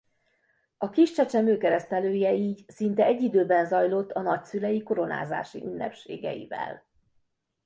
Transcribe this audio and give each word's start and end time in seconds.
A 0.77 0.89
kis 0.89 1.11
csecsemő 1.11 1.57
keresztelője 1.57 2.33
így 2.33 2.63
szinte 2.67 3.03
egy 3.05 3.21
időben 3.21 3.67
zajlott 3.67 4.11
a 4.11 4.21
nagyszülei 4.21 4.83
koronázási 4.83 5.63
ünnepségeivel. 5.65 6.85